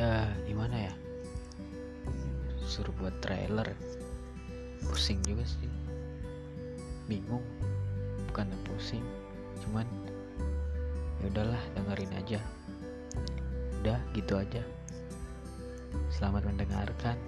[0.00, 0.94] ya gimana ya?
[2.64, 3.76] Suruh buat trailer.
[4.80, 5.68] Pusing juga sih.
[7.04, 7.44] Bingung.
[8.30, 9.04] Bukan pusing
[9.60, 9.84] cuman
[11.20, 12.40] ya udahlah dengerin aja.
[13.84, 14.64] Udah gitu aja.
[16.08, 17.20] Selamat mendengarkan.